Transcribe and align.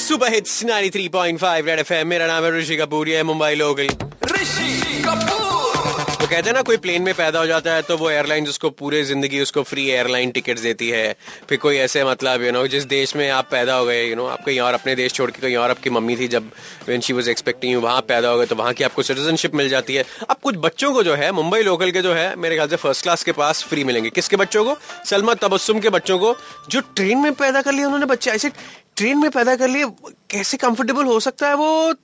Super 0.00 0.32
hits 0.32 0.62
93.5 0.64 1.66
red 1.66 1.78
FM 1.78 2.08
मेरा 2.08 2.26
नाम 2.26 2.44
है 2.44 2.50
ऋषि 2.52 2.76
कपूर 2.76 3.08
ये 3.08 3.22
मुंबई 3.22 3.54
लोकल। 3.54 3.88
ऋषि 4.30 5.02
कपूर। 5.06 5.48
तो 6.10 6.26
कहते 6.26 6.48
हैं 6.48 6.52
ना 6.54 6.62
कोई 6.62 6.76
प्लेन 6.76 7.02
में 7.02 7.12
पैदा 7.14 7.38
हो 7.38 7.46
जाता 7.46 7.74
है 7.74 7.82
तो 7.82 7.96
वो 7.96 8.10
एयरलाइन 8.10 8.46
उसको 8.48 8.70
पूरे 8.70 9.02
ज़िंदगी 9.04 9.40
उसको 9.40 9.62
फ्री 9.62 9.86
एयरलाइन 9.90 10.30
टिकट्स 10.30 10.62
देती 10.62 10.88
है। 10.88 11.14
फिर 11.48 11.58
कोई 11.58 11.76
ऐसे 11.78 12.04
मतलब 12.04 12.42
यू 12.42 12.52
नो 12.52 12.66
जिस 12.66 12.84
देश 12.86 13.14
में 13.16 13.28
आप 13.30 13.48
पैदा 13.50 13.74
हो 13.74 13.84
गए 13.86 14.04
यू 14.04 14.16
नो 14.16 14.26
आप 14.26 14.44
कहीं 14.44 14.58
और 14.60 14.74
अपने 14.74 14.94
देश 14.94 15.12
छोड़ 15.12 15.30
के 15.30 15.40
कहीं 15.40 15.56
और 15.56 15.70
आपकी 15.70 15.90
मम्मी 15.90 16.16
थी 16.16 16.28
जब 16.28 16.50
when 16.86 17.00
she 17.00 17.12
was 17.12 17.28
expecting 17.28 17.72
you 17.72 17.80
वहाँ 17.80 18.00
पैदा 18.08 18.28
हो 18.28 18.38
गए 18.38 18.46
तो 18.46 18.56
वहाँ 18.56 18.72
की 18.72 18.84
आपको 18.84 19.02
सिटीजनशिप 19.02 19.54
मिल 19.54 19.68
जाती 19.68 19.94
है। 19.94 20.04
अब 20.28 20.36
कुछ 20.42 20.56
बच्चों 20.58 20.92
को 20.92 21.02
जो 21.02 21.14
है 21.14 21.30
मुंबई 21.32 21.62
लोकल 21.62 21.90
के 21.90 22.02
जो 22.02 22.14
है 22.14 22.34
मेरे 22.36 22.56
ख्याल 22.56 22.68
से 22.68 22.76
फ़र्स्ट 22.78 23.02
क्लास 23.02 23.24
के 23.24 23.32
पास 23.32 23.64
फ्री 23.64 23.84
मिलेंगे। 23.84 24.10
किसके 24.10 24.36
बच्चों 24.36 24.64
को? 24.64 24.76
सलमा 25.06 25.34
तबस्सुम 25.36 25.80
के 25.80 25.90
बच्चों 25.90 26.18
को 26.18 26.36
जो 26.70 26.80
ट्रेन 26.96 27.18
में 27.18 27.32
पैदा 27.34 27.62
कर 27.62 27.72
लिया 27.72 27.86
उन्होंने 27.86 28.06
बच्चे। 28.06 28.30
ऐसे 28.30 28.50
ट्रेन 29.00 29.18
में 29.18 29.30
पैदा 29.30 29.54
कर 29.56 29.68
लिए 29.68 29.84
कैसे 30.30 30.56
कंफर्टेबल 30.56 31.04
हो 31.04 31.18
सकता 31.20 31.48
है 31.48 31.54
वो? 31.54 31.94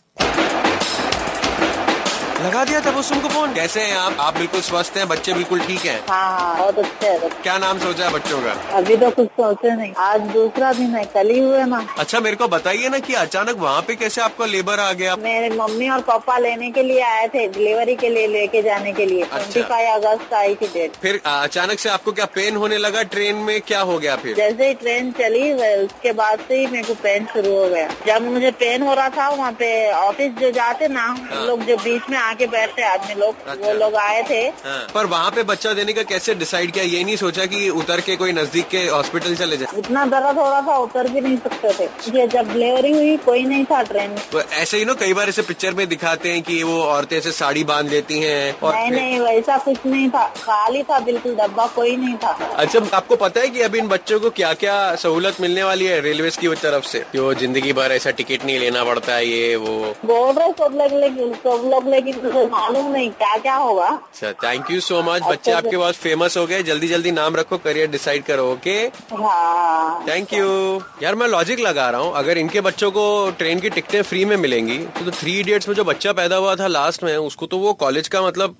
लगा 2.36 2.64
दिया 2.64 2.80
तबस्सुम 2.80 3.20
को 3.20 3.28
फ़ोन? 3.28 3.52
कैसे 3.54 3.80
हैं 3.80 3.96
आप? 3.96 4.16
आप 4.20 4.36
बिल्कुल 4.38 4.60
स्वस्थ 4.60 4.96
हैं 4.96 5.06
बच्चे 5.08 5.32
बिल्कुल 5.34 5.60
ठीक 5.60 5.84
हैं। 5.86 5.98
हाँ 6.08 6.38
हाँ 6.38 6.56
बहुत 6.58 6.78
अच्छे 6.78 7.08
है। 7.08 7.28
क्या 7.42 7.56
नाम 7.58 7.78
सोचा 7.78 8.04
है 8.04 8.12
बच्चों 8.12 8.40
का? 8.42 8.52
अभी 8.78 8.96
तो 8.96 9.10
कुछ 9.10 9.28
सोचे 9.30 9.74
नहीं। 9.76 9.92
आज 9.98 10.20
दूसरा 10.32 10.72
दिन 10.72 10.94
है 10.94 11.04
कल 11.14 11.30
ही 11.30 11.38
हुए 11.38 11.64
ना। 11.64 11.80
अच्छा 11.98 12.20
मेरे 12.20 12.36
को 12.36 12.48
बताइए 12.48 12.88
ना 12.88 12.98
कि 12.98 13.14
अचानक 13.14 13.56
वहाँ 13.58 13.80
पे 13.82 13.94
कैसे 13.94 14.20
आपका 14.20 14.46
लेबर 14.46 14.80
आ 14.80 14.92
गया? 14.92 15.14
मेरे 15.16 15.48
मम्मी 15.56 15.88
और 15.88 16.00
पापा 16.08 16.36
लेने 16.38 16.70
के 16.70 16.82
लिए 16.82 17.00
आए 17.02 17.26
थे 17.34 17.46
डिलीवरी 17.48 17.94
के 17.96 18.08
लिए 18.08 18.26
लेके 18.26 18.62
जाने 18.62 18.92
के 18.92 19.06
लिए। 19.06 19.22
अच्छा। 19.22 19.38
ट्वेंटी 19.38 19.62
फाइव 19.62 19.88
अगस्त 19.94 20.34
आई 20.34 20.54
थी 20.54 20.66
डेट। 20.74 20.96
फिर 21.02 21.20
अचानक 21.24 21.78
से 21.78 21.88
आपको 21.88 22.12
क्या 22.12 22.26
पेन 22.34 22.56
होने 22.56 22.78
लगा? 22.78 23.02
ट्रेन 23.16 23.36
में 23.46 23.60
क्या 23.60 23.80
हो 23.80 23.98
गया 23.98 24.16
फिर? 24.16 24.36
जैसे 24.36 24.68
ही 24.68 24.74
ट्रेन 24.74 25.10
चली 25.12 25.52
उसके 25.52 26.12
बाद 26.12 26.44
से 26.48 26.58
ही 26.58 26.66
मेरे 26.66 26.84
को 26.84 26.94
पेन 27.02 27.26
शुरू 27.32 27.56
हो 27.58 27.66
गया। 27.68 27.88
जब 28.06 28.28
मुझे 28.28 28.50
पेन 28.60 28.82
हो 28.82 28.94
रहा 28.94 29.08
था 29.08 29.28
वहाँ 29.30 29.52
पे 29.58 29.72
ऑफ़िस 29.94 30.32
जो 30.40 30.50
जाते 30.52 30.88
ना 30.88 31.06
हाँ। 31.30 31.44
लोग 31.46 31.64
जो 31.64 31.76
बीच 31.76 32.10
में 32.10 32.18
आके 32.26 32.46
बैठते 32.46 32.82
आदमी 32.84 33.14
लोग 33.14 33.48
अच्छा। 33.48 33.66
वो 33.66 33.72
लोग 33.74 33.94
आए 33.96 34.22
थे। 34.30 34.40
हाँ। 34.64 34.78
पर 34.94 35.06
वहाँ 35.06 35.30
पे 35.30 35.42
बच्चा 35.44 35.72
देने 35.72 35.92
का 35.92 36.02
कैसे 36.10 36.34
डिसाइड 36.34 36.70
किया? 36.70 36.84
ये 36.84 37.02
नहीं 37.04 37.16
सोचा 37.16 37.46
कि 37.46 37.68
उतर 37.80 38.00
के 38.00 38.16
कोई 38.16 38.32
नज़दीक 38.32 38.68
के 38.68 38.78
हॉस्पिटल 38.86 39.34
चले 39.36 39.56
जाए। 39.56 39.78
इतना 39.78 40.04
दर्द 40.06 40.38
हो 40.38 40.48
रहा 40.50 40.60
था 40.62 40.76
उतर 40.78 41.08
भी 41.08 41.20
नहीं 41.20 41.36
सकते 41.38 41.72
थे। 41.78 42.18
ये 42.18 42.26
जब 42.28 42.52
डिलीवरी 42.52 42.92
हुई 42.92 43.16
कोई 43.24 43.44
नहीं 43.44 43.64
था 43.64 43.82
ट्रेन 43.82 44.10
में 44.10 44.42
ऐसे 44.56 44.78
ही 44.78 44.84
ना 44.84 44.94
कई 44.94 45.12
बार 45.14 45.28
ऐसे 45.28 45.42
पिक्चर 45.42 45.74
में 45.74 45.86
दिखाते 45.88 46.32
हैं 46.32 46.42
कि 46.42 46.62
वो 46.62 46.80
औरतें 46.84 47.16
ऐसे 47.18 47.32
साड़ी 47.32 47.64
बाँध 47.64 47.90
लेती 47.90 48.18
है 48.20 48.52
और 48.62 48.74
नहीं 48.74 48.90
नहीं 48.90 49.18
वैसा 49.20 49.56
कुछ 49.58 49.86
नहीं 49.86 50.08
था। 50.10 50.26
खाली 50.36 50.82
था 50.82 50.98
बिल्कुल 51.00 51.34
डब्बा 51.36 51.66
कोई 51.74 51.96
नहीं 51.96 52.14
था। 52.16 52.32
अच्छा 52.56 52.80
आपको 52.94 53.16
पता 53.16 53.40
है 53.40 53.48
की 53.48 53.60
अभी 53.60 53.78
इन 53.78 53.88
बच्चों 53.88 54.20
को 54.20 54.30
क्या 54.30 54.52
क्या 54.54 54.74
सहूलत 54.96 55.40
मिलने 55.40 55.62
वाली 55.64 55.86
है 55.86 56.00
रेलवे 56.00 56.30
की 56.40 56.54
तरफ़ 56.56 56.84
से? 56.86 56.98
कि 57.12 57.18
वो 57.18 57.32
ज़िंदगी 57.34 57.72
भर 57.72 57.92
ऐसा 57.92 58.10
टिकट 58.10 58.44
नहीं 58.44 58.58
लेना 58.58 58.84
पड़ता 58.84 59.14
है 59.14 59.26
ये 59.26 59.54
वो। 59.56 59.76
बोल 60.04 60.34
रहे 60.34 60.50
सब 60.52 60.74
लोग 60.76 60.92
लेकिन 61.00 61.32
सब 61.34 61.68
लोग 61.72 61.88
लेकिन 61.88 62.15
मालूम 62.24 62.90
नहीं 62.92 63.10
क्या 63.12 63.36
क्या 63.38 63.54
होगा। 63.56 63.86
अच्छा 63.86 64.32
थैंक 64.42 64.70
यू 64.70 64.80
सो 64.80 65.02
मच 65.02 65.22
बच्चे 65.22 65.50
अच्छा, 65.50 65.56
आपके 65.56 65.76
पास 65.76 65.94
फ़ेमस 65.96 66.36
हो 66.36 66.46
गए। 66.46 66.62
जल्दी 66.62 66.88
जल्दी 66.88 67.10
नाम 67.12 67.36
रखो 67.36 67.58
करियर 67.58 67.90
डिसाइड 67.90 68.24
करो 68.24 68.50
ओके 68.52 68.76
हाँ। 69.12 70.04
थैंक 70.08 70.32
यू 70.32 70.46
यार 71.02 71.14
मैं 71.14 71.28
लॉजिक 71.28 71.60
लगा 71.60 71.88
रहा 71.90 72.00
हूँ। 72.00 72.12
अगर 72.16 72.38
इनके 72.38 72.60
बच्चों 72.60 72.90
को 72.90 73.06
ट्रेन 73.38 73.60
की 73.60 73.70
टिकटें 73.70 74.00
फ्री 74.02 74.24
में 74.24 74.36
मिलेंगी 74.36 74.78
तो, 74.78 75.04
तो 75.04 75.10
थ्री 75.10 75.38
इडियट्स 75.40 75.68
में 75.68 75.74
जो 75.74 75.84
बच्चा 75.84 76.12
पैदा 76.14 76.36
हुआ 76.36 76.54
था 76.56 76.66
लास्ट 76.68 77.04
में 77.04 77.16
उसको 77.16 77.46
तो 77.46 77.58
वो 77.58 77.72
कॉलेज 77.76 78.08
का 78.08 78.22
मतलब 78.22 78.56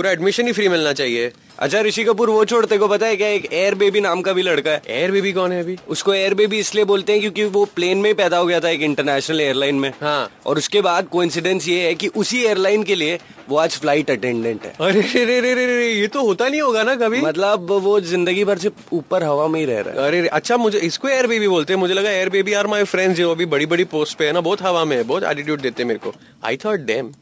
पूरा 0.00 0.10
एडमिशन 0.10 0.46
ही 0.46 0.52
फ्री 0.52 0.68
मिलना 0.68 0.92
चाहिए। 0.92 1.30
अच्छा 1.58 1.80
ऋषि 1.82 2.02
कपूर 2.04 2.30
वो 2.30 2.44
छोड़ते 2.44 2.76
को 2.78 2.86
पता 2.88 3.06
है 3.06 3.16
क्या? 3.16 3.28
एक 3.28 3.48
एयर 3.52 3.74
बेबी 3.74 4.00
नाम 4.00 4.20
का 4.22 4.32
भी 4.32 4.42
लड़का 4.42 4.70
है। 4.70 4.82
एयर 4.90 5.10
बेबी 5.10 5.32
कौन 5.32 5.52
है 5.52 5.60
अभी? 5.62 5.76
उसको 5.88 6.14
एयर 6.14 6.34
बेबी 6.34 6.58
इसलिए 6.58 6.84
बोलते 6.84 7.12
हैं 7.12 7.20
क्योंकि 7.20 7.44
वो 7.56 7.64
प्लेन 7.74 7.98
में 7.98 8.08
ही 8.10 8.14
पैदा 8.14 8.36
हो 8.36 8.46
गया 8.46 8.60
था 8.60 8.68
एक 8.68 8.82
इंटरनेशनल 8.82 9.40
एयरलाइन 9.40 9.74
में। 9.74 9.88
हाँ। 10.00 10.30
और 10.46 10.58
उसके 10.58 10.80
बाद 10.80 11.08
कोइंसिडेंस 11.08 11.68
ये 11.68 11.82
है 11.82 11.94
कि 11.94 12.08
उसी 12.16 12.42
एयरलाइन 12.44 12.82
के 12.82 12.94
लिए 12.94 13.18
वो 13.48 13.56
आज 13.56 13.76
फ़्लाइट 13.76 14.10
अटेंडेंट 14.10 14.64
है। 14.64 14.72
अरे 14.80 15.00
रे 15.02 15.24
रे 15.24 15.40
रे 15.40 15.54
रे 15.54 15.66
रे 15.66 15.90
ये 15.90 16.06
तो 16.06 16.26
होता 16.26 16.48
नहीं 16.48 16.60
होगा 16.60 16.82
ना 16.82 16.94
कभी? 16.96 17.20
मतलब 17.20 17.70
वो 17.82 18.00
ज़िंदगी 18.02 18.44
भर 18.44 18.58
से 18.58 18.70
ऊपर 18.92 19.24
हवा 19.24 19.46
में 19.48 19.60
ही 19.60 19.66
रह 19.66 19.80
रहा 19.80 19.94
है। 19.94 20.08
अरे 20.08 20.26
अच्छा 20.28 20.56
मुझे 20.56 20.78
इसको 20.80 21.08
एयर 21.08 21.26
बेबी 21.26 21.48
बोलते 21.48 21.72
हैं। 21.72 21.80
मुझे 21.80 21.94
लगा 21.94 22.10
air 22.10 22.28
baby 22.30 22.52
are 22.52 22.66
my 22.66 22.84
friends 22.86 23.18
जो 23.18 23.30
अभी 23.30 23.46
बड़ी 23.48 23.66
बड़ी 23.66 23.84
पोस्ट 23.92 24.18
पे 24.18 24.26
है 24.26 24.32
ना 24.32 24.40
बहुत 24.40 24.62
हवा 24.62 24.84
में 24.84 24.96
है 24.96 25.02
बहुत 25.04 25.24
एटीट्यूड 25.24 25.60
देते 25.60 25.82
हैं 25.82 25.88
मेरे 25.88 26.00
को। 26.00 26.14
I 26.44 26.56
thought 26.64 26.86
dam 26.86 27.12